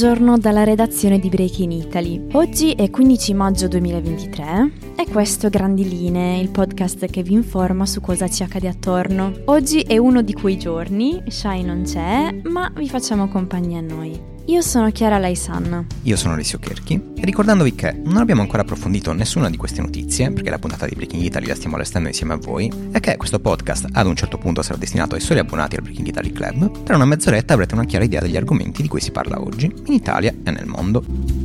[0.00, 2.28] Buongiorno dalla redazione di Breaking Italy.
[2.34, 7.84] Oggi è 15 maggio 2023 e questo è Grandi Linee, il podcast che vi informa
[7.84, 9.32] su cosa ci accade attorno.
[9.46, 14.37] Oggi è uno di quei giorni, Shai non c'è, ma vi facciamo compagnia a noi.
[14.48, 15.86] Io sono Chiara Laisan.
[16.04, 20.32] Io sono Alessio Kerchi e ricordandovi che non abbiamo ancora approfondito nessuna di queste notizie,
[20.32, 23.40] perché la puntata di Breaking Italy la stiamo allestendo insieme a voi, e che questo
[23.40, 26.96] podcast ad un certo punto sarà destinato ai soli abbonati al Breaking Italy Club, tra
[26.96, 30.34] una mezz'oretta avrete una chiara idea degli argomenti di cui si parla oggi, in Italia
[30.42, 31.37] e nel mondo.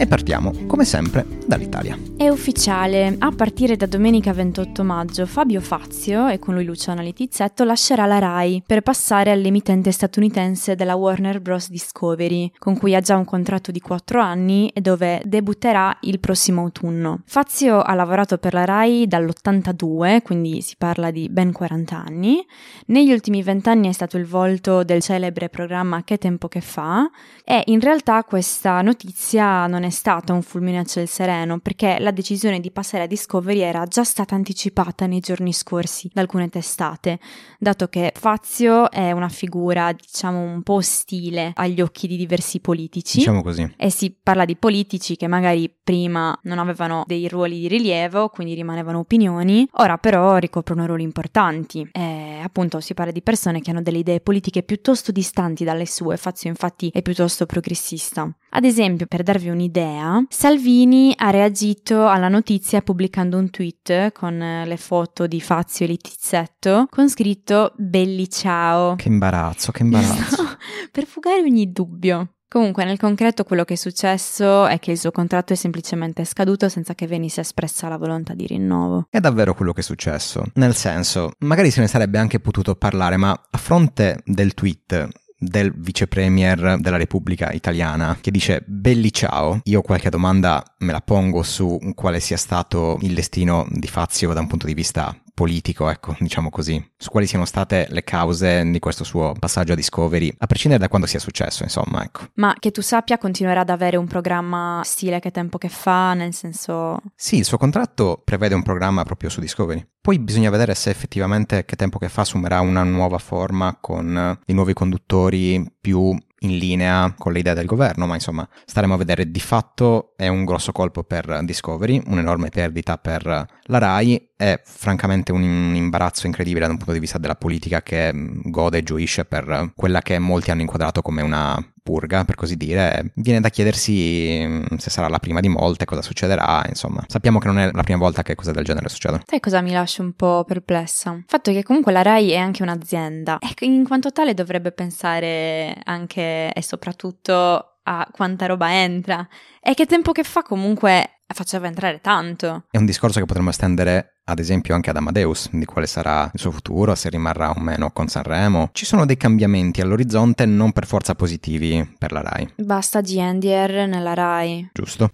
[0.00, 1.94] E partiamo, come sempre, dall'Italia.
[2.16, 7.64] È ufficiale, a partire da domenica 28 maggio Fabio Fazio e con lui Luciana Letizzetto
[7.64, 11.68] lascerà la RAI per passare all'emittente statunitense della Warner Bros.
[11.68, 16.62] Discovery, con cui ha già un contratto di 4 anni e dove debutterà il prossimo
[16.62, 17.20] autunno.
[17.26, 22.42] Fazio ha lavorato per la RAI dall'82, quindi si parla di ben 40 anni.
[22.86, 27.10] Negli ultimi 20 anni è stato il volto del celebre programma Che tempo che fa
[27.44, 31.98] e in realtà questa notizia non è è stata un fulmine a ciel sereno perché
[31.98, 36.48] la decisione di passare a Discovery era già stata anticipata nei giorni scorsi da alcune
[36.48, 37.18] testate,
[37.58, 43.18] dato che Fazio è una figura, diciamo, un po' ostile agli occhi di diversi politici.
[43.18, 43.68] Diciamo così.
[43.76, 48.54] E si parla di politici che magari prima non avevano dei ruoli di rilievo, quindi
[48.54, 51.88] rimanevano opinioni, ora però ricoprono ruoli importanti.
[51.92, 56.16] E appunto si parla di persone che hanno delle idee politiche piuttosto distanti dalle sue,
[56.16, 58.32] Fazio infatti è piuttosto progressista.
[58.50, 64.76] Ad esempio, per darvi un'idea, Salvini ha reagito alla notizia pubblicando un tweet con le
[64.76, 68.96] foto di Fazio e Litizzetto con scritto Belli ciao.
[68.96, 70.44] Che imbarazzo, che imbarazzo.
[70.90, 72.34] per fugare ogni dubbio.
[72.50, 76.68] Comunque, nel concreto, quello che è successo è che il suo contratto è semplicemente scaduto
[76.68, 79.06] senza che venisse espressa la volontà di rinnovo.
[79.08, 80.42] È davvero quello che è successo.
[80.54, 85.08] Nel senso, magari se ne sarebbe anche potuto parlare, ma a fronte del tweet
[85.38, 91.00] del vice premier della Repubblica Italiana che dice belli ciao, io qualche domanda me la
[91.00, 95.88] pongo su quale sia stato il destino di Fazio da un punto di vista politico,
[95.88, 100.30] ecco, diciamo così, su quali siano state le cause di questo suo passaggio a Discovery,
[100.36, 102.28] a prescindere da quando sia successo, insomma, ecco.
[102.34, 106.34] Ma che tu sappia continuerà ad avere un programma stile che tempo che fa, nel
[106.34, 107.00] senso...
[107.14, 109.82] Sì, il suo contratto prevede un programma proprio su Discovery.
[109.98, 114.52] Poi bisogna vedere se effettivamente che tempo che fa assumerà una nuova forma con i
[114.52, 119.30] nuovi conduttori più in linea con le idee del governo, ma insomma staremo a vedere.
[119.30, 125.32] Di fatto è un grosso colpo per Discovery, un'enorme perdita per la RAI e francamente
[125.32, 125.42] un
[125.74, 129.72] imbarazzo incredibile da un punto di vista della politica che mm, gode e gioisce per
[129.76, 133.12] quella che molti hanno inquadrato come una purga, per così dire.
[133.16, 137.04] Viene da chiedersi mm, se sarà la prima di molte, cosa succederà, insomma.
[137.06, 139.22] Sappiamo che non è la prima volta che cose del genere succedono.
[139.26, 141.12] Sai cosa mi lascia un po' perplessa?
[141.12, 144.72] Il fatto è che comunque la RAI è anche un'azienda e in quanto tale dovrebbe
[144.72, 149.26] pensare anche e soprattutto a quanta roba entra
[149.60, 152.64] e che tempo che fa comunque faceva entrare tanto.
[152.70, 156.38] È un discorso che potremmo estendere ad esempio anche ad Amadeus, di quale sarà il
[156.38, 158.70] suo futuro, se rimarrà o meno con Sanremo.
[158.72, 162.54] Ci sono dei cambiamenti all'orizzonte non per forza positivi per la RAI.
[162.56, 164.70] Basta GNDR nella RAI.
[164.72, 165.10] Giusto.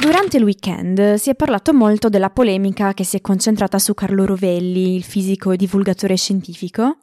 [0.00, 4.24] Durante il weekend si è parlato molto della polemica che si è concentrata su Carlo
[4.24, 6.98] Rovelli, il fisico e divulgatore scientifico,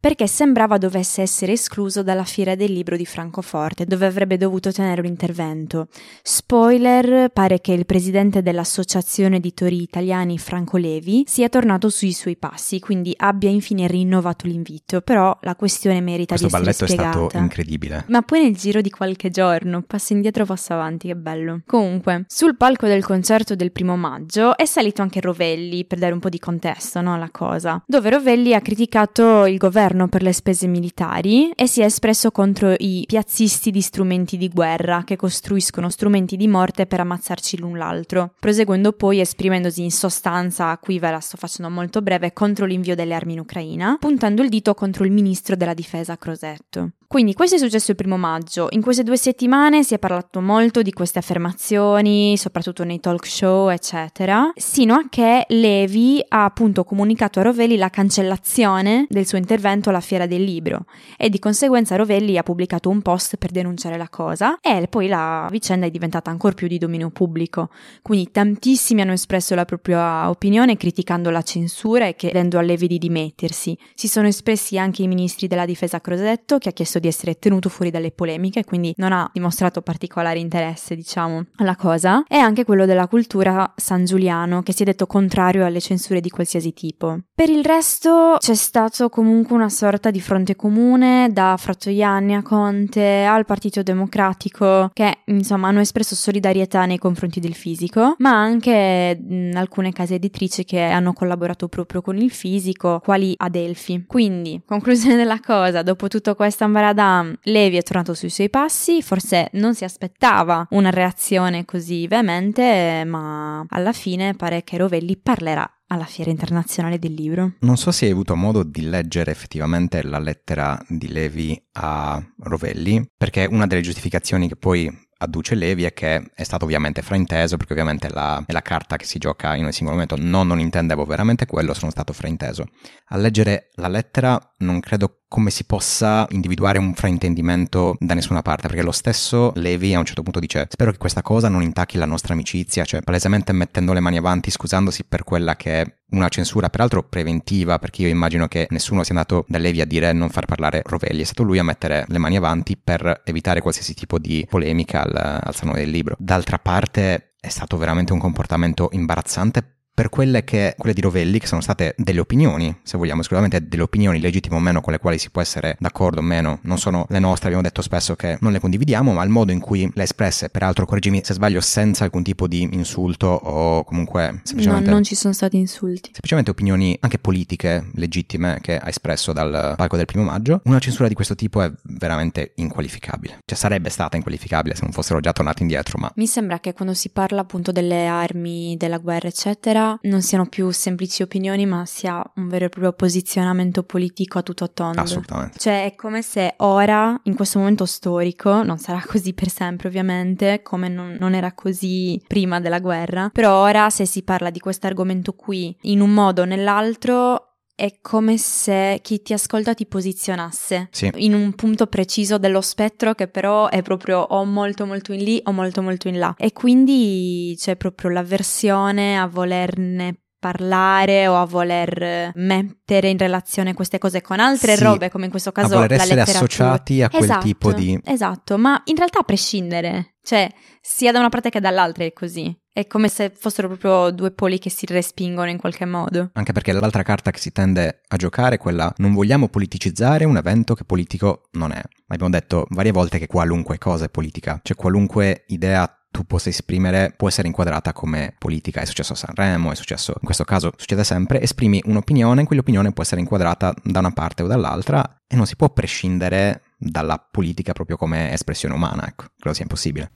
[0.00, 5.00] perché sembrava dovesse essere escluso dalla fiera del libro di Francoforte, dove avrebbe dovuto tenere
[5.00, 5.88] un intervento.
[6.22, 12.80] Spoiler, pare che il presidente dell'Associazione Editori Italiani, Franco Levi, sia tornato sui suoi passi,
[12.80, 17.18] quindi abbia infine rinnovato l'invito, però la questione merita Questo di essere spiegata.
[17.18, 18.04] Questo balletto è stato incredibile.
[18.08, 21.60] Ma poi nel giro di qualche giorno, passo indietro, passo avanti, che bello.
[21.66, 26.20] Comunque, sul palco del concerto del primo maggio è salito anche Rovelli, per dare un
[26.20, 30.66] po' di contesto no, alla cosa, dove Rovelli ha criticato il governo per le spese
[30.66, 36.38] militari e si è espresso contro i piazzisti di strumenti di guerra che costruiscono strumenti
[36.38, 41.36] di morte per ammazzarci l'un l'altro, proseguendo poi esprimendosi in sostanza, qui ve la sto
[41.36, 45.56] facendo molto breve, contro l'invio delle armi in Ucraina, puntando il dito contro il ministro
[45.56, 46.92] della difesa Crosetto.
[47.12, 48.68] Quindi questo è successo il primo maggio.
[48.70, 53.68] In queste due settimane si è parlato molto di queste affermazioni, soprattutto nei talk show,
[53.68, 59.88] eccetera, sino a che Levi ha appunto comunicato a Rovelli la cancellazione del suo intervento
[59.88, 60.84] alla Fiera del Libro
[61.16, 65.48] e di conseguenza Rovelli ha pubblicato un post per denunciare la cosa e poi la
[65.50, 67.70] vicenda è diventata ancora più di dominio pubblico.
[68.02, 72.98] Quindi tantissimi hanno espresso la propria opinione criticando la censura e chiedendo a Levi di
[72.98, 73.76] dimettersi.
[73.96, 77.68] Si sono espressi anche i ministri della difesa Crosetto che ha chiesto di essere tenuto
[77.68, 82.86] fuori dalle polemiche, quindi non ha dimostrato particolare interesse, diciamo, alla cosa, e anche quello
[82.86, 87.18] della cultura San Giuliano, che si è detto contrario alle censure di qualsiasi tipo.
[87.34, 93.24] Per il resto c'è stato comunque una sorta di fronte comune da Frattoianni a Conte
[93.24, 99.56] al Partito Democratico, che insomma hanno espresso solidarietà nei confronti del fisico, ma anche mh,
[99.56, 104.04] alcune case editrici che hanno collaborato proprio con il fisico, quali Adelphi.
[104.06, 109.48] Quindi, conclusione della cosa, dopo tutto questo ambaradam, Levi è tornato sui suoi passi, forse
[109.52, 116.04] non si aspettava una reazione così veemente, ma alla fine pare che Rovelli parlerà alla
[116.04, 117.54] Fiera Internazionale del Libro.
[117.60, 123.04] Non so se hai avuto modo di leggere effettivamente la lettera di Levi a Rovelli,
[123.16, 127.72] perché una delle giustificazioni che poi adduce Levi è che è stato ovviamente frainteso, perché
[127.72, 131.04] ovviamente la, è la carta che si gioca in un singolo momento, no, non intendevo
[131.04, 132.66] veramente quello, sono stato frainteso.
[133.08, 138.66] A leggere la lettera non credo come si possa individuare un fraintendimento da nessuna parte,
[138.66, 141.98] perché lo stesso Levi a un certo punto dice spero che questa cosa non intacchi
[141.98, 146.28] la nostra amicizia, cioè palesemente mettendo le mani avanti, scusandosi per quella che è una
[146.28, 150.30] censura peraltro preventiva, perché io immagino che nessuno sia andato da Levi a dire non
[150.30, 154.18] far parlare Rovelli, è stato lui a mettere le mani avanti per evitare qualsiasi tipo
[154.18, 156.16] di polemica al, al Salone del Libro.
[156.18, 161.46] D'altra parte è stato veramente un comportamento imbarazzante per quelle, che, quelle di Rovelli, che
[161.46, 165.18] sono state delle opinioni, se vogliamo, sicuramente delle opinioni legittime o meno con le quali
[165.18, 168.50] si può essere d'accordo o meno, non sono le nostre, abbiamo detto spesso che non
[168.52, 172.22] le condividiamo, ma il modo in cui le espresse, peraltro correggimi se sbaglio, senza alcun
[172.22, 174.88] tipo di insulto o comunque semplicemente...
[174.88, 176.08] No, non ci sono stati insulti.
[176.12, 180.62] Semplicemente opinioni anche politiche legittime che ha espresso dal palco del primo maggio.
[180.64, 183.40] Una censura di questo tipo è veramente inqualificabile.
[183.44, 186.10] Cioè sarebbe stata inqualificabile se non fossero già tornati indietro, ma...
[186.16, 190.70] Mi sembra che quando si parla appunto delle armi, della guerra, eccetera, non siano più
[190.70, 195.00] semplici opinioni, ma sia un vero e proprio posizionamento politico a tutto tondo.
[195.00, 195.58] Assolutamente.
[195.58, 200.62] Cioè è come se ora, in questo momento storico, non sarà così per sempre ovviamente,
[200.62, 204.86] come non, non era così prima della guerra, però ora se si parla di questo
[204.86, 207.49] argomento qui in un modo o nell'altro
[207.80, 211.10] è come se chi ti ascolta ti posizionasse sì.
[211.14, 215.40] in un punto preciso dello spettro che però è proprio o molto molto in lì
[215.44, 221.46] o molto molto in là e quindi c'è proprio l'avversione a volerne parlare o a
[221.46, 225.80] voler mettere in relazione queste cose con altre sì, robe, come in questo caso a
[225.80, 227.98] voler essere associati a quel esatto, tipo di...
[228.04, 230.50] Esatto, ma in realtà a prescindere, cioè
[230.80, 232.54] sia da una parte che dall'altra è così.
[232.72, 236.30] È come se fossero proprio due poli che si respingono in qualche modo.
[236.34, 240.36] Anche perché l'altra carta che si tende a giocare è quella non vogliamo politicizzare un
[240.36, 241.82] evento che politico non è.
[242.06, 247.12] Abbiamo detto varie volte che qualunque cosa è politica, cioè qualunque idea tu possa esprimere
[247.16, 248.80] può essere inquadrata come politica.
[248.80, 251.40] È successo a Sanremo, è successo in questo caso succede sempre.
[251.40, 255.70] Esprimi un'opinione, quell'opinione può essere inquadrata da una parte o dall'altra e non si può
[255.70, 260.12] prescindere dalla politica proprio come espressione umana, ecco, credo sia impossibile.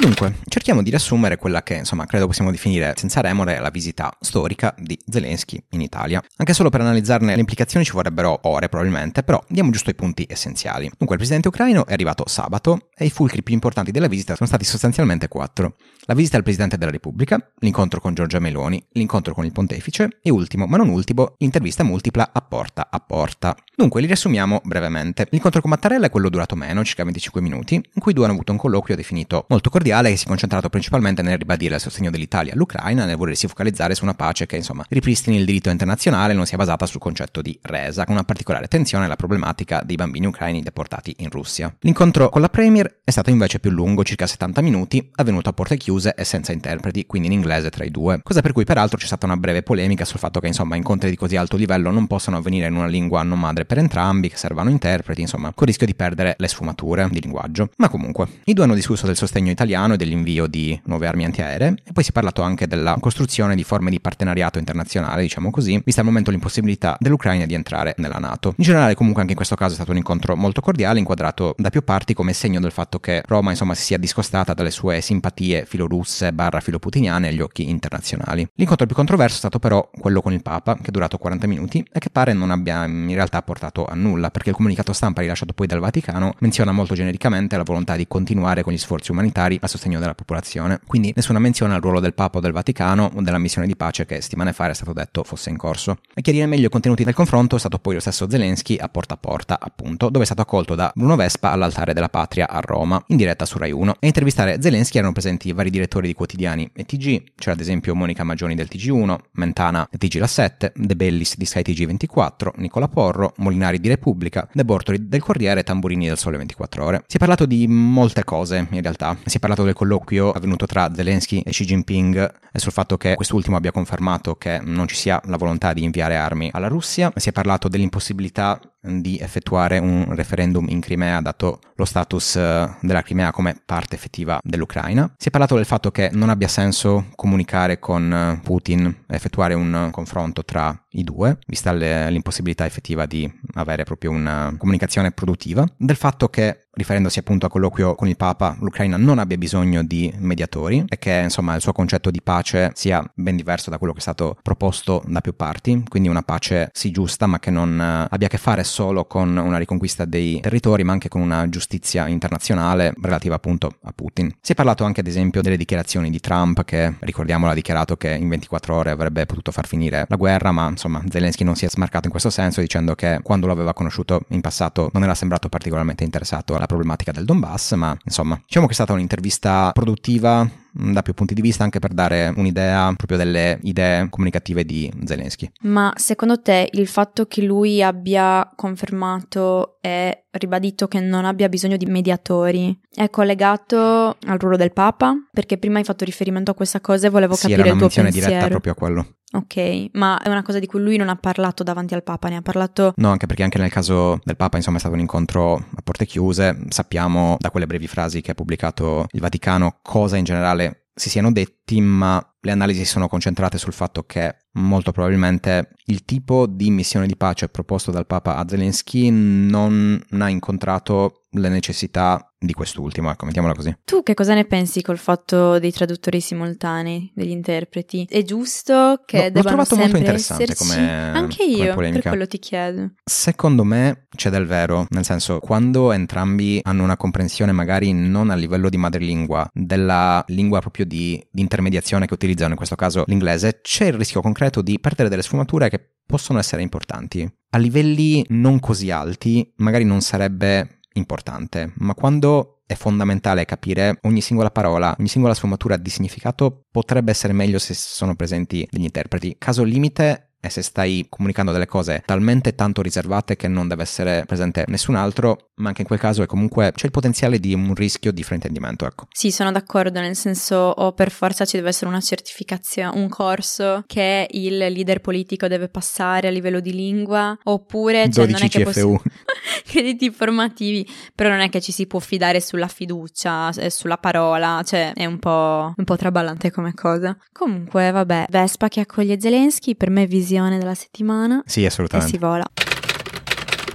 [0.00, 4.74] Dunque, cerchiamo di riassumere quella che, insomma, credo possiamo definire senza remore la visita storica
[4.78, 6.22] di Zelensky in Italia.
[6.38, 10.24] Anche solo per analizzarne le implicazioni ci vorrebbero ore, probabilmente, però diamo giusto i punti
[10.26, 10.84] essenziali.
[10.84, 14.48] Dunque, il presidente ucraino è arrivato sabato e i fulcri più importanti della visita sono
[14.48, 15.74] stati sostanzialmente quattro.
[16.06, 20.30] La visita al presidente della Repubblica, l'incontro con Giorgia Meloni, l'incontro con il pontefice e
[20.30, 23.54] ultimo, ma non ultimo, l'intervista multipla a porta a porta.
[23.76, 25.26] Dunque, li riassumiamo brevemente.
[25.28, 28.32] L'incontro con Mattarella è quello durato meno, circa 25 minuti, in cui i due hanno
[28.32, 31.80] avuto un colloquio definito molto cordiale mondiale che si è concentrato principalmente nel ribadire il
[31.80, 36.32] sostegno dell'Italia all'Ucraina nel volersi focalizzare su una pace che insomma ripristini il diritto internazionale
[36.32, 39.96] e non sia basata sul concetto di resa, con una particolare attenzione alla problematica dei
[39.96, 41.74] bambini ucraini deportati in Russia.
[41.80, 45.76] L'incontro con la Premier è stato invece più lungo, circa 70 minuti, avvenuto a porte
[45.76, 49.06] chiuse e senza interpreti, quindi in inglese tra i due, cosa per cui peraltro c'è
[49.06, 52.36] stata una breve polemica sul fatto che insomma incontri di così alto livello non possono
[52.36, 55.94] avvenire in una lingua non madre per entrambi, che servano interpreti, insomma, con rischio di
[55.94, 57.70] perdere le sfumature di linguaggio.
[57.76, 61.74] Ma comunque, i due hanno discusso del sostegno italiano e dell'invio di nuove armi antiaeree
[61.84, 65.80] e poi si è parlato anche della costruzione di forme di partenariato internazionale, diciamo così,
[65.84, 68.54] vista al momento l'impossibilità dell'Ucraina di entrare nella Nato.
[68.56, 71.70] In generale comunque anche in questo caso è stato un incontro molto cordiale, inquadrato da
[71.70, 75.64] più parti come segno del fatto che Roma insomma si sia discostata dalle sue simpatie
[75.64, 78.46] filorusse barra filoputiniane agli occhi internazionali.
[78.54, 81.84] L'incontro più controverso è stato però quello con il Papa, che è durato 40 minuti
[81.92, 85.52] e che pare non abbia in realtà portato a nulla, perché il comunicato stampa rilasciato
[85.52, 89.68] poi dal Vaticano menziona molto genericamente la volontà di continuare con gli sforzi umanitari a
[89.68, 90.80] sostegno della popolazione.
[90.86, 94.06] Quindi nessuna menzione al ruolo del Papa o del Vaticano o della missione di pace
[94.06, 95.98] che settimane fa era stato detto fosse in corso.
[96.14, 99.14] A chiarire meglio i contenuti del confronto è stato poi lo stesso Zelensky a porta
[99.14, 103.02] a porta, appunto, dove è stato accolto da Bruno Vespa all'altare della patria a Roma,
[103.08, 103.92] in diretta su Rai 1.
[103.92, 107.94] E a intervistare Zelensky erano presenti vari direttori di quotidiani e TG, c'era ad esempio
[107.94, 112.88] Monica Maggioni del TG1, Mentana del TG La 7, De Bellis di Sky TG24, Nicola
[112.88, 117.02] Porro, Molinari di Repubblica, De Bortoli del Corriere e Tamburini del Sole 24 Ore.
[117.06, 119.16] Si è parlato di molte cose, in realtà.
[119.24, 123.56] Si è del colloquio avvenuto tra Zelensky e Xi Jinping e sul fatto che quest'ultimo
[123.56, 127.12] abbia confermato che non ci sia la volontà di inviare armi alla Russia.
[127.14, 133.02] Si è parlato dell'impossibilità di effettuare un referendum in Crimea dato lo status eh, della
[133.02, 135.12] Crimea come parte effettiva dell'Ucraina.
[135.16, 139.88] Si è parlato del fatto che non abbia senso comunicare con eh, Putin, effettuare un
[139.90, 146.28] confronto tra i due, vista l'impossibilità effettiva di avere proprio una comunicazione produttiva, del fatto
[146.28, 150.98] che riferendosi appunto a colloquio con il Papa, l'Ucraina non abbia bisogno di mediatori e
[150.98, 154.38] che insomma il suo concetto di pace sia ben diverso da quello che è stato
[154.42, 158.30] proposto da più parti, quindi una pace sì giusta ma che non eh, abbia a
[158.30, 163.34] che fare solo con una riconquista dei territori ma anche con una giustizia internazionale relativa
[163.34, 164.32] appunto a Putin.
[164.40, 168.10] Si è parlato anche ad esempio delle dichiarazioni di Trump che ricordiamolo ha dichiarato che
[168.10, 171.68] in 24 ore avrebbe potuto far finire la guerra ma insomma Zelensky non si è
[171.68, 175.50] smarcato in questo senso dicendo che quando lo aveva conosciuto in passato non era sembrato
[175.50, 181.02] particolarmente interessato alla problematica del Donbass, ma insomma, diciamo che è stata un'intervista produttiva da
[181.02, 185.50] più punti di vista anche per dare un'idea proprio delle idee comunicative di Zelensky.
[185.62, 191.76] Ma secondo te il fatto che lui abbia confermato e ribadito che non abbia bisogno
[191.76, 195.14] di mediatori è collegato al ruolo del Papa?
[195.32, 198.10] Perché prima hai fatto riferimento a questa cosa e volevo sì, capire il tuo pensiero.
[198.10, 199.14] Sì, era una diretta proprio a quello.
[199.32, 202.36] Ok, ma è una cosa di cui lui non ha parlato davanti al Papa, ne
[202.36, 202.94] ha parlato...
[202.96, 206.04] No, anche perché anche nel caso del Papa, insomma, è stato un incontro a porte
[206.04, 206.58] chiuse.
[206.68, 211.32] Sappiamo da quelle brevi frasi che ha pubblicato il Vaticano cosa in generale si siano
[211.32, 217.06] detti, ma le analisi sono concentrate sul fatto che molto probabilmente il tipo di missione
[217.06, 223.26] di pace proposto dal Papa a Zelensky non ha incontrato le necessità di quest'ultimo, ecco,
[223.26, 223.76] mettiamola così.
[223.84, 228.06] Tu che cosa ne pensi col fatto dei traduttori simultanei, degli interpreti?
[228.08, 230.64] È giusto che no, debbano L'ho trovato molto interessante esserci?
[230.64, 232.92] come Anche io, come per quello ti chiedo.
[233.04, 238.34] Secondo me c'è del vero, nel senso, quando entrambi hanno una comprensione magari non a
[238.34, 243.60] livello di madrelingua, della lingua proprio di, di intermediazione che utilizzano, in questo caso l'inglese,
[243.62, 247.30] c'è il rischio concreto di perdere delle sfumature che possono essere importanti.
[247.50, 254.20] A livelli non così alti, magari non sarebbe importante, ma quando è fondamentale capire ogni
[254.20, 259.34] singola parola, ogni singola sfumatura di significato, potrebbe essere meglio se sono presenti degli interpreti.
[259.38, 264.24] Caso limite e se stai comunicando delle cose talmente tanto riservate che non deve essere
[264.26, 267.74] presente nessun altro, ma anche in quel caso è comunque c'è il potenziale di un
[267.74, 269.06] rischio di fraintendimento, ecco.
[269.12, 273.84] Sì, sono d'accordo, nel senso o per forza ci deve essere una certificazione, un corso
[273.86, 278.62] che il leader politico deve passare a livello di lingua, oppure cioè, non è che
[278.62, 279.02] possiamo
[279.66, 284.62] crediti formativi, però non è che ci si può fidare sulla fiducia, e sulla parola,
[284.64, 287.16] cioè è un po', un po' traballante come cosa.
[287.32, 291.42] Comunque, vabbè, Vespa che accoglie Zelensky, per me è visione visione della settimana.
[291.44, 292.12] Sì, assolutamente.
[292.12, 292.44] E si vola.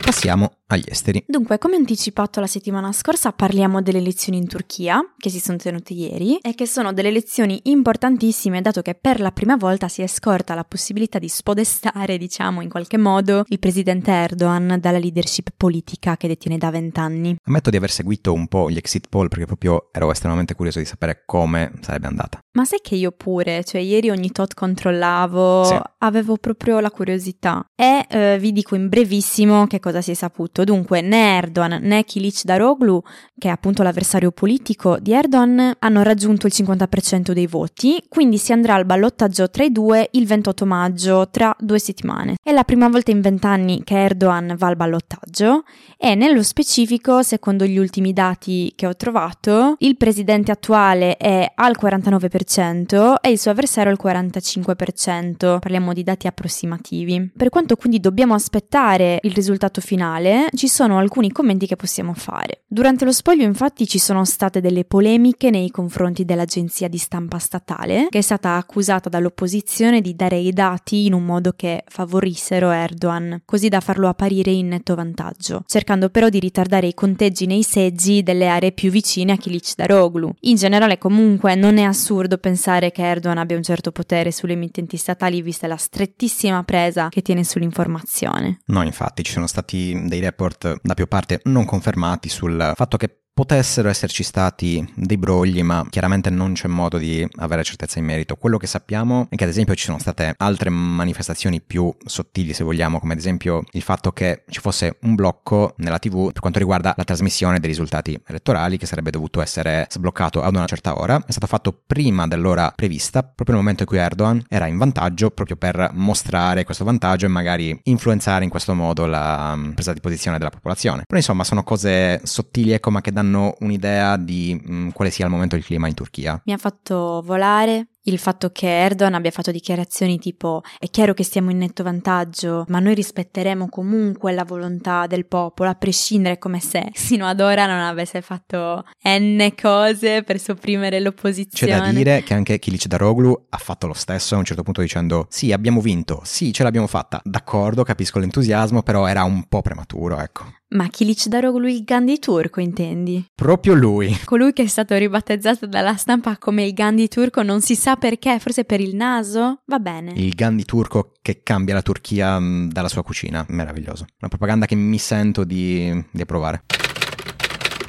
[0.03, 1.23] Passiamo agli esteri.
[1.27, 5.93] Dunque, come anticipato la settimana scorsa, parliamo delle elezioni in Turchia, che si sono tenute
[5.93, 10.07] ieri, e che sono delle elezioni importantissime, dato che per la prima volta si è
[10.07, 16.17] scorta la possibilità di spodestare, diciamo, in qualche modo, il presidente Erdogan dalla leadership politica
[16.17, 17.35] che detiene da vent'anni.
[17.43, 20.85] Ammetto di aver seguito un po' gli exit poll perché proprio ero estremamente curioso di
[20.85, 22.39] sapere come sarebbe andata.
[22.53, 25.77] Ma sai che io pure, cioè ieri ogni tot controllavo, sì.
[25.99, 27.65] avevo proprio la curiosità.
[27.75, 30.63] E eh, vi dico in brevissimo che cosa si è saputo tutto.
[30.63, 33.01] Dunque, né Erdogan né Kilic Daroglu,
[33.37, 38.53] che è appunto l'avversario politico di Erdogan, hanno raggiunto il 50% dei voti, quindi si
[38.53, 42.35] andrà al ballottaggio tra i due il 28 maggio, tra due settimane.
[42.41, 45.63] È la prima volta in vent'anni che Erdogan va al ballottaggio
[45.97, 51.75] e nello specifico, secondo gli ultimi dati che ho trovato, il presidente attuale è al
[51.79, 55.59] 49% e il suo avversario al 45%.
[55.59, 57.31] Parliamo di dati approssimativi.
[57.35, 62.63] Per quanto quindi dobbiamo aspettare il risultato finale, ci sono alcuni commenti che possiamo fare.
[62.67, 68.07] Durante lo spoglio infatti ci sono state delle polemiche nei confronti dell'agenzia di stampa statale,
[68.09, 73.41] che è stata accusata dall'opposizione di dare i dati in un modo che favorissero Erdogan,
[73.45, 78.23] così da farlo apparire in netto vantaggio, cercando però di ritardare i conteggi nei seggi
[78.23, 80.33] delle aree più vicine a Kilic Daroglu.
[80.41, 84.97] In generale comunque non è assurdo pensare che Erdogan abbia un certo potere sulle emittenti
[84.97, 88.59] statali vista la strettissima presa che tiene sull'informazione.
[88.65, 93.21] No, infatti ci sono stati dei report da più parti non confermati sul fatto che
[93.35, 98.37] potessero esserci stati dei brogli, ma chiaramente non c'è modo di avere certezza in merito.
[98.37, 102.63] Quello che sappiamo è che ad esempio ci sono state altre manifestazioni più sottili, se
[102.63, 106.59] vogliamo, come ad esempio il fatto che ci fosse un blocco nella TV per quanto
[106.59, 111.21] riguarda la trasmissione dei risultati elettorali che sarebbe dovuto essere sbloccato ad una certa ora.
[111.27, 115.29] È stato fatto prima dell'ora prevista, proprio nel momento in cui Erdogan era in vantaggio,
[115.31, 120.37] proprio per mostrare questo vantaggio e magari influenzare in questo modo la presa di posizione
[120.37, 121.03] della popolazione.
[121.05, 125.09] Però insomma sono cose sottili, ecco, ma che danno danno un'idea di mh, mm, quale
[125.09, 126.39] sia al momento il clima in Turchia.
[126.45, 131.23] Mi ha fatto volare il fatto che Erdogan abbia fatto dichiarazioni tipo è chiaro che
[131.23, 136.59] stiamo in netto vantaggio, ma noi rispetteremo comunque la volontà del popolo, a prescindere come
[136.59, 141.73] se sino ad ora non avesse fatto n cose per sopprimere l'opposizione.
[141.73, 144.81] C'è da dire che anche Kilic Daroglu ha fatto lo stesso a un certo punto
[144.81, 149.61] dicendo sì abbiamo vinto, sì ce l'abbiamo fatta, d'accordo capisco l'entusiasmo però era un po'
[149.61, 150.45] prematuro ecco.
[150.67, 153.23] Ma Kilic Daroglu il Gandhi turco intendi?
[153.35, 154.17] Proprio lui.
[154.25, 158.39] Colui che è stato ribattezzato dalla stampa come il Gandhi turco non si sa perché,
[158.39, 159.61] forse per il naso?
[159.65, 160.13] Va bene.
[160.15, 164.05] Il Gandhi turco che cambia la Turchia mm, dalla sua cucina, meraviglioso.
[164.19, 166.63] Una propaganda che mi sento di, di approvare.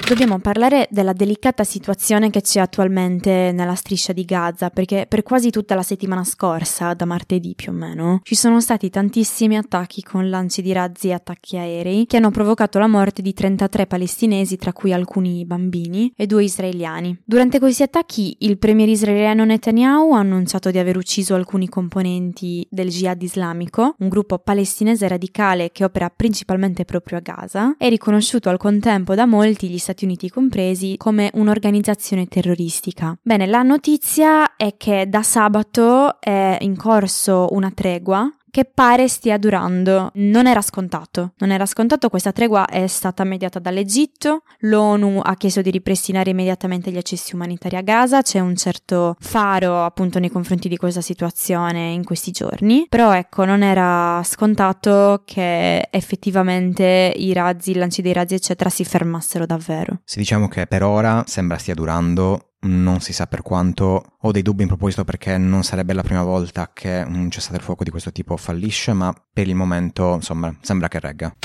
[0.07, 5.49] Dobbiamo parlare della delicata situazione che c'è attualmente nella striscia di Gaza, perché per quasi
[5.49, 10.29] tutta la settimana scorsa, da martedì più o meno, ci sono stati tantissimi attacchi con
[10.29, 14.71] lanci di razzi e attacchi aerei che hanno provocato la morte di 33 palestinesi, tra
[14.71, 17.23] cui alcuni bambini, e due israeliani.
[17.25, 22.87] Durante questi attacchi il premier israeliano Netanyahu ha annunciato di aver ucciso alcuni componenti del
[22.87, 28.57] Jihad islamico, un gruppo palestinese radicale che opera principalmente proprio a Gaza, e riconosciuto al
[28.57, 33.17] contempo da molti gli Stati Stati Uniti compresi, come un'organizzazione terroristica.
[33.19, 39.37] Bene, la notizia è che da sabato è in corso una tregua che pare stia
[39.37, 40.09] durando.
[40.15, 41.33] Non era scontato.
[41.37, 46.89] Non era scontato, questa tregua è stata mediata dall'Egitto, l'ONU ha chiesto di ripristinare immediatamente
[46.89, 51.91] gli accessi umanitari a Gaza, c'è un certo faro appunto nei confronti di questa situazione
[51.91, 58.13] in questi giorni, però ecco non era scontato che effettivamente i razzi, il lancio dei
[58.13, 59.99] razzi eccetera si fermassero davvero.
[60.03, 64.41] Si diciamo che per ora sembra stia durando non si sa per quanto, ho dei
[64.41, 67.91] dubbi in proposito perché non sarebbe la prima volta che un cessate il fuoco di
[67.91, 71.35] questo tipo fallisce, ma per il momento, insomma, sembra che regga.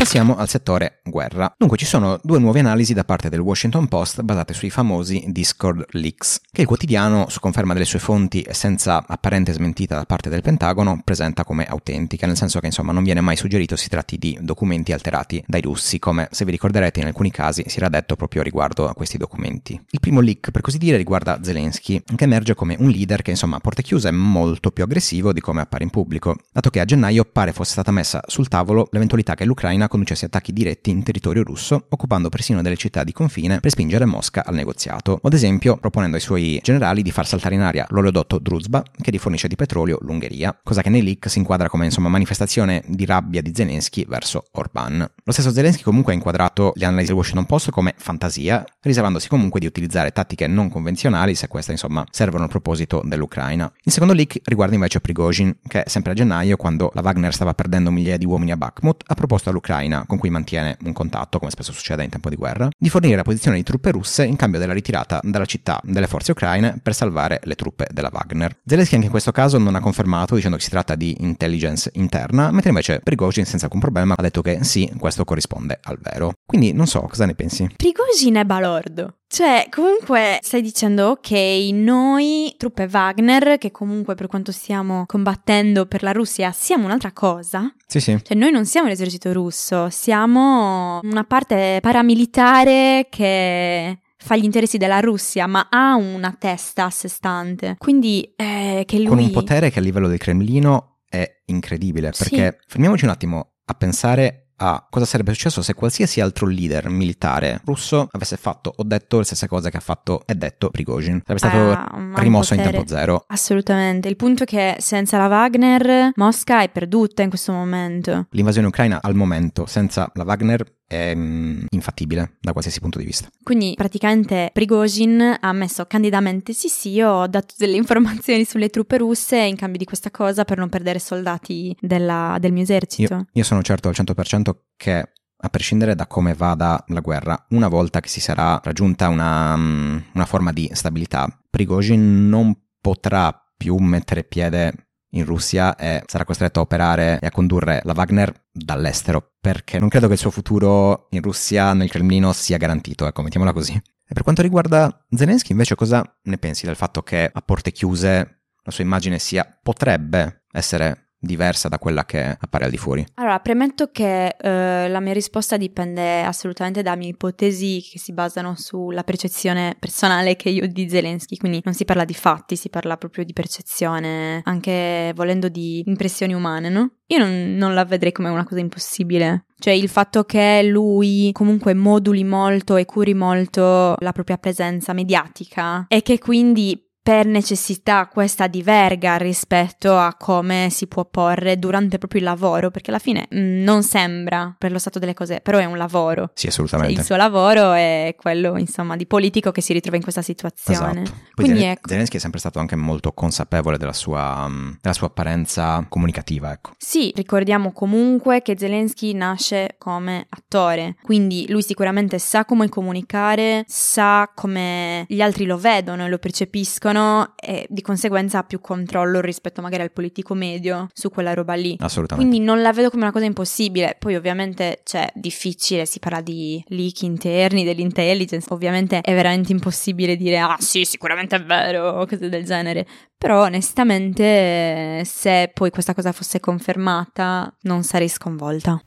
[0.00, 1.52] Passiamo al settore guerra.
[1.58, 5.84] Dunque ci sono due nuove analisi da parte del Washington Post basate sui famosi Discord
[5.90, 10.30] leaks, che il quotidiano, su conferma delle sue fonti e senza apparente smentita da parte
[10.30, 14.16] del Pentagono, presenta come autentiche, nel senso che insomma non viene mai suggerito si tratti
[14.16, 18.16] di documenti alterati dai russi, come se vi ricorderete in alcuni casi si era detto
[18.16, 19.78] proprio riguardo a questi documenti.
[19.90, 23.56] Il primo leak, per così dire, riguarda Zelensky, che emerge come un leader che insomma
[23.56, 26.86] a porte chiuse è molto più aggressivo di come appare in pubblico, dato che a
[26.86, 31.42] gennaio pare fosse stata messa sul tavolo l'eventualità che l'Ucraina conducesse attacchi diretti in territorio
[31.42, 36.16] russo, occupando persino delle città di confine per spingere Mosca al negoziato, ad esempio proponendo
[36.16, 40.58] ai suoi generali di far saltare in aria l'oleodotto Druzba che rifornisce di petrolio l'Ungheria,
[40.62, 44.98] cosa che nei leak si inquadra come insomma manifestazione di rabbia di Zelensky verso Orban.
[45.24, 49.58] Lo stesso Zelensky comunque ha inquadrato le analisi del Washington Post come fantasia, riservandosi comunque
[49.60, 53.70] di utilizzare tattiche non convenzionali se queste insomma servono al proposito dell'Ucraina.
[53.82, 57.90] Il secondo leak riguarda invece Prigozhin, che sempre a gennaio, quando la Wagner stava perdendo
[57.90, 61.72] migliaia di uomini a Bakhmut, ha proposto all'Ucraina, con cui mantiene un contatto, come spesso
[61.72, 64.72] succede in tempo di guerra, di fornire la posizione di truppe russe in cambio della
[64.72, 68.58] ritirata dalla città delle forze ucraine per salvare le truppe della Wagner.
[68.64, 72.50] Zelensky anche in questo caso non ha confermato dicendo che si tratta di intelligence interna,
[72.50, 76.32] mentre invece Prigozhin senza alcun problema ha detto che sì, questo corrisponde al vero.
[76.44, 77.68] Quindi non so, cosa ne pensi?
[77.76, 79.19] Prigozhin è balordo.
[79.32, 81.30] Cioè, comunque stai dicendo, ok,
[81.72, 87.72] noi, truppe Wagner, che comunque per quanto stiamo combattendo per la Russia, siamo un'altra cosa.
[87.86, 88.18] Sì, sì.
[88.20, 94.98] Cioè, noi non siamo l'esercito russo, siamo una parte paramilitare che fa gli interessi della
[94.98, 97.76] Russia, ma ha una testa a sé stante.
[97.78, 99.06] Quindi, eh, che lui...
[99.06, 102.66] Con un potere che a livello del Cremlino è incredibile, perché sì.
[102.66, 108.08] fermiamoci un attimo a pensare a cosa sarebbe successo se qualsiasi altro leader militare russo
[108.10, 111.22] avesse fatto o detto le stesse cose che ha fatto e detto Prigozhin.
[111.24, 113.24] Sarebbe stato ah, rimosso in tempo zero.
[113.26, 114.08] Assolutamente.
[114.08, 118.26] Il punto è che senza la Wagner Mosca è perduta in questo momento.
[118.30, 123.28] L'invasione ucraina al momento senza la Wagner è mm, infattibile da qualsiasi punto di vista.
[123.44, 128.98] Quindi praticamente Prigozhin ha ammesso candidamente sì sì, io ho dato delle informazioni sulle truppe
[128.98, 133.14] russe in cambio di questa cosa per non perdere soldati della, del mio esercito.
[133.14, 137.68] Io, io sono certo al 100% che a prescindere da come vada la guerra, una
[137.68, 143.76] volta che si sarà raggiunta una, mm, una forma di stabilità, Prigozhin non potrà più
[143.76, 149.32] mettere piede in Russia e sarà costretto a operare e a condurre la Wagner dall'estero,
[149.40, 153.52] perché non credo che il suo futuro in Russia, nel Cremlino, sia garantito, ecco, mettiamola
[153.52, 153.74] così.
[153.74, 158.42] E per quanto riguarda Zelensky, invece, cosa ne pensi del fatto che a porte chiuse
[158.62, 163.06] la sua immagine sia, potrebbe essere diversa da quella che appare al di fuori?
[163.14, 168.54] Allora, premetto che eh, la mia risposta dipende assolutamente da mie ipotesi che si basano
[168.56, 172.70] sulla percezione personale che io ho di Zelensky, quindi non si parla di fatti, si
[172.70, 176.94] parla proprio di percezione, anche volendo di impressioni umane, no?
[177.06, 179.44] Io non, non la vedrei come una cosa impossibile.
[179.58, 185.84] Cioè il fatto che lui comunque moduli molto e curi molto la propria presenza mediatica
[185.86, 192.20] e che quindi per necessità questa diverga rispetto a come si può porre durante proprio
[192.20, 195.58] il lavoro, perché alla fine mh, mm, non sembra per lo stato delle cose, però
[195.58, 196.30] è un lavoro.
[196.34, 196.92] Sì, assolutamente.
[196.92, 201.02] Cioè, il suo lavoro è quello, insomma, di politico che si ritrova in questa situazione.
[201.02, 201.18] Esatto.
[201.34, 201.88] Quindi Zel- ecco.
[201.88, 206.72] Zelensky è sempre stato anche molto consapevole della sua, um, della sua apparenza comunicativa, ecco.
[206.76, 214.30] Sì, ricordiamo comunque che Zelensky nasce come attore, quindi lui sicuramente sa come comunicare, sa
[214.34, 219.20] come gli altri lo vedono e lo percepiscono dicono e di conseguenza ha più controllo
[219.20, 221.76] rispetto magari al politico medio su quella roba lì.
[221.78, 222.28] Assolutamente.
[222.28, 223.96] Quindi non la vedo come una cosa impossibile.
[223.98, 230.16] Poi ovviamente c'è cioè, difficile, si parla di leak interni dell'intelligence, ovviamente è veramente impossibile
[230.16, 232.86] dire ah sì, sicuramente è vero o cose del genere.
[233.16, 238.82] Però onestamente se poi questa cosa fosse confermata non sarei sconvolta.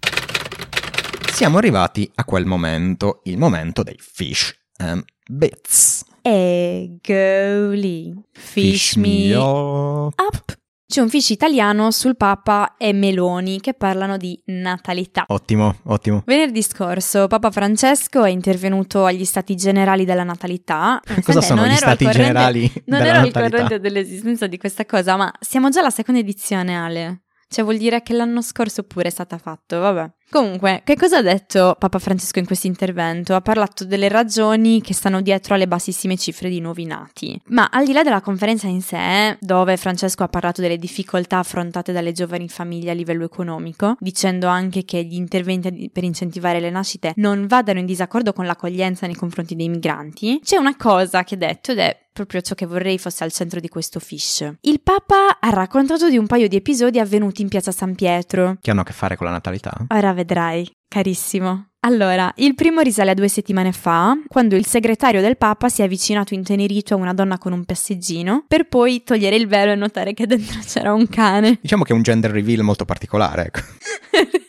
[1.31, 6.03] Siamo arrivati a quel momento, il momento dei fish and bits.
[6.21, 10.13] Egoli, fish, fish me up.
[10.17, 10.61] up.
[10.85, 15.23] C'è un fish italiano sul Papa e Meloni che parlano di natalità.
[15.27, 16.21] Ottimo, ottimo.
[16.23, 21.01] Venerdì scorso Papa Francesco è intervenuto agli stati generali della natalità.
[21.23, 22.71] Cosa sono gli stati generali?
[22.85, 27.23] Non ero al corrente dell'esistenza di questa cosa, ma siamo già alla seconda edizione, Ale.
[27.47, 30.11] Cioè vuol dire che l'anno scorso pure è stata fatta, vabbè.
[30.33, 33.35] Comunque, che cosa ha detto Papa Francesco in questo intervento?
[33.35, 37.39] Ha parlato delle ragioni che stanno dietro alle bassissime cifre di nuovi nati.
[37.49, 41.91] Ma al di là della conferenza in sé, dove Francesco ha parlato delle difficoltà affrontate
[41.91, 47.13] dalle giovani famiglie a livello economico, dicendo anche che gli interventi per incentivare le nascite
[47.17, 51.37] non vadano in disaccordo con l'accoglienza nei confronti dei migranti, c'è una cosa che ha
[51.37, 54.47] detto ed è proprio ciò che vorrei fosse al centro di questo fish.
[54.61, 58.57] Il Papa ha raccontato di un paio di episodi avvenuti in piazza San Pietro.
[58.61, 59.73] Che hanno a che fare con la natalità?
[59.89, 61.67] Ora vedrai, carissimo.
[61.81, 65.83] Allora, il primo risale a due settimane fa, quando il segretario del Papa si è
[65.83, 70.13] avvicinato intenerito a una donna con un passeggino, per poi togliere il velo e notare
[70.13, 71.59] che dentro c'era un cane.
[71.61, 73.59] Diciamo che è un gender reveal molto particolare, ecco.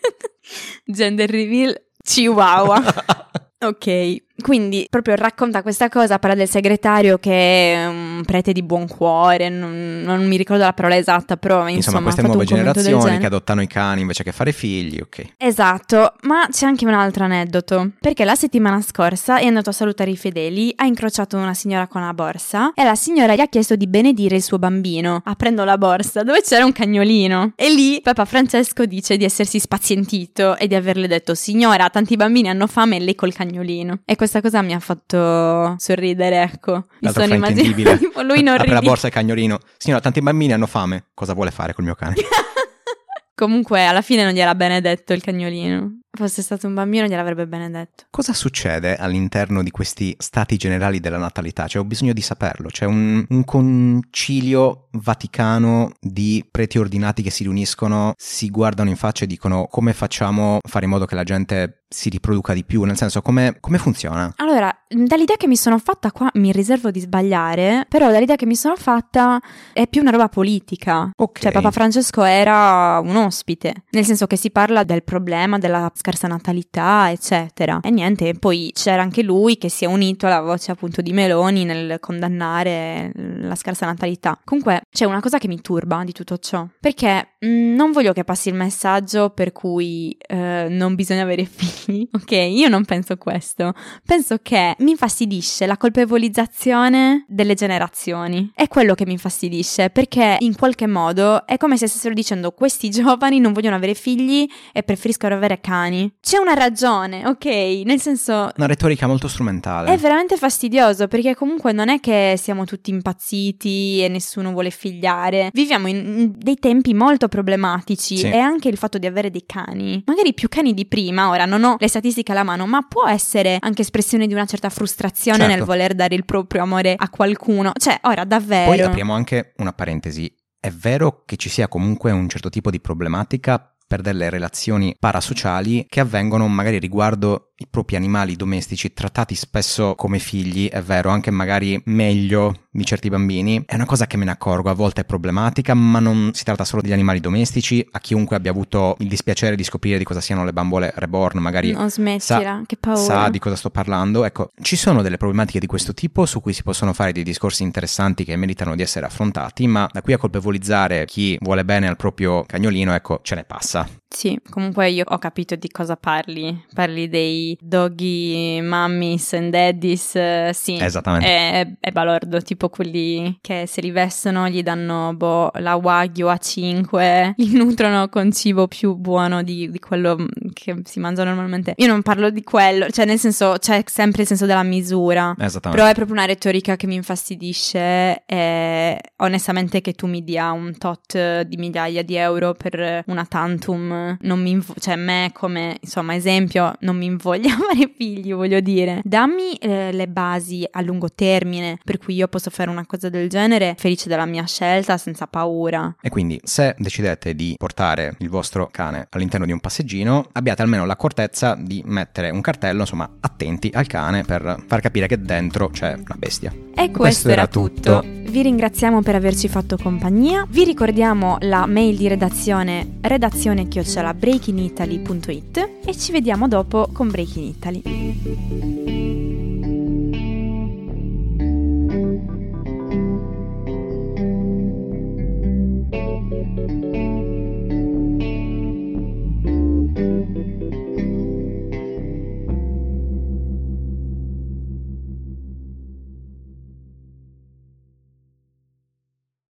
[0.87, 2.80] gender reveal chihuahua.
[3.66, 8.88] ok, quindi proprio racconta questa cosa, parla del segretario che è un prete di buon
[8.88, 11.99] cuore, non, non mi ricordo la parola esatta, però insomma...
[11.99, 15.35] Insomma, queste nuove generazioni che adottano i cani invece che fare figli, ok.
[15.37, 20.11] Esatto, ma c'è anche un altro aneddoto, perché la settimana scorsa è andato a salutare
[20.11, 23.77] i fedeli, ha incrociato una signora con la borsa e la signora gli ha chiesto
[23.77, 27.53] di benedire il suo bambino, aprendo la borsa dove c'era un cagnolino.
[27.55, 32.49] E lì Papa Francesco dice di essersi spazientito e di averle detto, signora, tanti bambini
[32.49, 34.01] hanno fame e lei col cagnolino.
[34.05, 36.87] E questa cosa mi ha fatto sorridere, ecco.
[37.00, 39.58] Mi sono immaginata tipo lui non Apre la borsa e cagnolino.
[39.76, 41.06] Signora, tanti bambini hanno fame.
[41.14, 42.14] Cosa vuole fare col mio cane?
[43.34, 46.00] Comunque, alla fine non gliel'ha benedetto il cagnolino.
[46.16, 48.05] Fosse stato un bambino gliel'avrebbe benedetto.
[48.11, 51.66] Cosa succede all'interno di questi stati generali della natalità?
[51.66, 52.68] Cioè, ho bisogno di saperlo.
[52.68, 59.24] C'è un, un concilio vaticano di preti ordinati che si riuniscono, si guardano in faccia
[59.24, 62.83] e dicono come facciamo a fare in modo che la gente si riproduca di più,
[62.83, 64.33] nel senso come, come, funziona?
[64.37, 68.57] Allora, dall'idea che mi sono fatta qua mi riservo di sbagliare, però dall'idea che mi
[68.57, 69.40] sono fatta
[69.72, 71.11] è più una roba politica.
[71.16, 71.42] Okay.
[71.42, 76.29] Cioè Papa Francesco era un ospite, nel senso che si parla del problema della scarsa
[76.29, 77.81] natalità, eccetera.
[77.83, 81.64] E niente, poi c'era anche lui che si è unito alla voce appunto di Meloni
[81.64, 84.38] nel condannare la scarsa natalità.
[84.45, 88.48] Comunque c'è una cosa che mi turba di tutto ciò, perché non voglio che passi
[88.48, 92.30] il messaggio per cui eh, non bisogna avere figli ok?
[92.30, 93.74] Io non penso questo.
[94.04, 98.50] Penso che mi infastidisce la colpevolizzazione delle generazioni.
[98.54, 102.90] È quello che mi infastidisce, perché in qualche modo è come se stessero dicendo questi
[102.90, 106.12] giovani non vogliono avere figli e preferiscono avere cani.
[106.20, 107.44] C'è una ragione, ok?
[107.85, 108.50] Nel senso...
[108.57, 109.92] Una retorica molto strumentale.
[109.92, 115.50] È veramente fastidioso, perché comunque non è che siamo tutti impazziti e nessuno vuole figliare.
[115.52, 118.27] Viviamo in dei tempi molto problematici sì.
[118.27, 121.64] e anche il fatto di avere dei cani, magari più cani di prima, ora non
[121.64, 125.55] ho le statistiche alla mano, ma può essere anche espressione di una certa frustrazione certo.
[125.55, 127.73] nel voler dare il proprio amore a qualcuno.
[127.77, 128.70] Cioè, ora davvero.
[128.70, 132.81] Poi apriamo anche una parentesi è vero che ci sia comunque un certo tipo di
[132.81, 139.94] problematica per delle relazioni parasociali che avvengono magari riguardo i propri animali domestici trattati spesso
[139.94, 143.62] come figli, è vero, anche magari meglio di certi bambini.
[143.64, 146.64] È una cosa che me ne accorgo, a volte è problematica, ma non si tratta
[146.64, 147.87] solo degli animali domestici.
[147.92, 151.72] A chiunque abbia avuto il dispiacere di scoprire di cosa siano le bambole reborn, magari
[151.72, 153.00] non smettila, sa, che paura.
[153.00, 154.24] sa di cosa sto parlando.
[154.24, 157.62] Ecco, ci sono delle problematiche di questo tipo su cui si possono fare dei discorsi
[157.62, 161.96] interessanti che meritano di essere affrontati, ma da qui a colpevolizzare chi vuole bene al
[161.96, 163.88] proprio cagnolino, ecco, ce ne passa.
[164.14, 166.64] Sì, comunque io ho capito di cosa parli.
[166.72, 170.79] Parli dei doggy mummies and daddies, uh, sì.
[170.81, 171.27] Esattamente.
[171.27, 177.33] È, è, balordo, tipo quelli che se li vestono gli danno boh, la Wagyu A5,
[177.37, 181.74] li nutrono con cibo più buono di, di, quello che si mangia normalmente.
[181.79, 185.35] Io non parlo di quello, cioè nel senso c'è sempre il senso della misura.
[185.37, 185.70] Esattamente.
[185.70, 190.79] Però è proprio una retorica che mi infastidisce e onestamente che tu mi dia un
[190.79, 196.14] tot di migliaia di euro per una tantum non mi invo- cioè me come insomma
[196.14, 201.79] esempio non mi invoglia fare figli voglio dire dammi eh, le basi a lungo termine
[201.85, 205.97] per cui io posso fare una cosa del genere felice della mia scelta senza paura
[206.01, 210.87] e quindi se decidete di portare il vostro cane all'interno di un passeggino abbiate almeno
[210.87, 215.95] l'accortezza di mettere un cartello insomma attenti al cane per far capire che dentro c'è
[215.95, 218.01] una bestia e questo, questo era tutto.
[218.01, 218.05] tutto.
[218.31, 220.45] Vi ringraziamo per averci fatto compagnia.
[220.49, 223.69] Vi ricordiamo la mail di redazione redazione
[224.14, 229.34] breakingitaly.it e ci vediamo dopo con Breaking Italy.